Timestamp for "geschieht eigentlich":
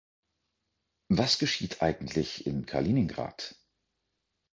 1.37-2.47